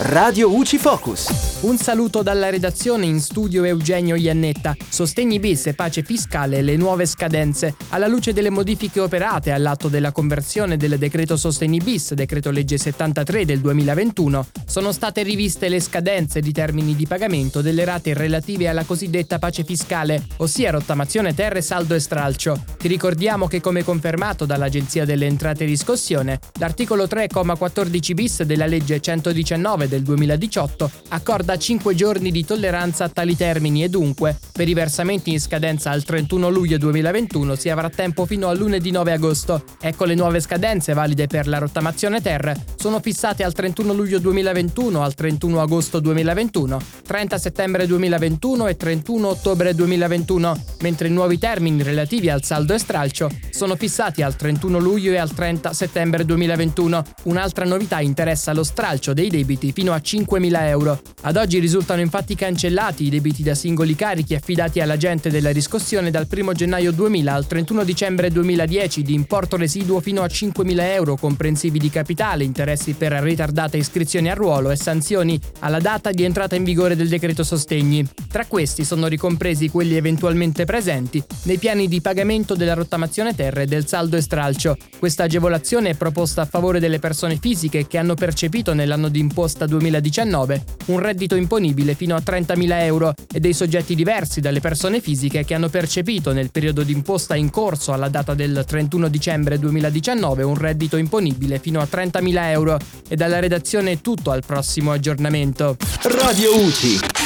[0.00, 1.58] Radio UCI Focus.
[1.62, 4.76] Un saluto dalla redazione in studio Eugenio Iannetta.
[4.88, 7.74] Sostegni bis e pace fiscale le nuove scadenze.
[7.88, 13.44] Alla luce delle modifiche operate all'atto della conversione del decreto Sostegni bis, decreto legge 73
[13.44, 18.84] del 2021, sono state riviste le scadenze di termini di pagamento delle rate relative alla
[18.84, 22.62] cosiddetta pace fiscale, ossia rottamazione terre, saldo e stralcio.
[22.78, 29.00] Ti ricordiamo che come confermato dall'Agenzia delle Entrate e Riscossione, l'articolo 3,14 bis della legge
[29.00, 34.68] 119 del 2018 accorda da 5 giorni di tolleranza a tali termini e dunque, per
[34.68, 39.12] i versamenti in scadenza al 31 luglio 2021 si avrà tempo fino al lunedì 9
[39.12, 39.64] agosto.
[39.80, 45.02] Ecco le nuove scadenze valide per la rottamazione ter sono fissate al 31 luglio 2021,
[45.02, 51.82] al 31 agosto 2021, 30 settembre 2021 e 31 ottobre 2021, mentre i nuovi termini
[51.82, 57.02] relativi al saldo e stralcio sono fissati al 31 luglio e al 30 settembre 2021.
[57.24, 61.00] Un'altra novità interessa lo stralcio dei debiti fino a 5.000 euro.
[61.22, 66.28] Ad oggi risultano infatti cancellati i debiti da singoli carichi affidati all'agente della riscossione dal
[66.30, 71.78] 1 gennaio 2000 al 31 dicembre 2010 di importo residuo fino a 5.000 euro comprensivi
[71.78, 76.64] di capitale, interessi per ritardate iscrizioni a ruolo e sanzioni alla data di entrata in
[76.64, 78.06] vigore del decreto sostegni.
[78.30, 83.66] Tra questi sono ricompresi quelli eventualmente presenti nei piani di pagamento della rottamazione terra e
[83.66, 84.76] del saldo e stralcio.
[84.98, 90.64] Questa agevolazione è proposta a favore delle persone fisiche che hanno percepito nell'anno d'imposta 2019
[90.86, 95.54] un reddito imponibile fino a 30.000 euro e dei soggetti diversi dalle persone fisiche che
[95.54, 100.96] hanno percepito nel periodo d'imposta in corso alla data del 31 dicembre 2019 un reddito
[100.96, 102.78] imponibile fino a 30.000 euro.
[103.08, 105.76] E dalla redazione è tutto al prossimo aggiornamento.
[106.02, 107.17] Radio UTI.